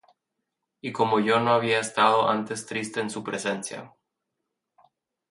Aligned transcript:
Y 0.81 0.91
como 0.91 1.19
yo 1.19 1.39
no 1.39 1.51
había 1.51 1.79
estado 1.79 2.27
antes 2.27 2.65
triste 2.65 3.01
en 3.01 3.11
su 3.11 3.23
presencia, 3.23 3.93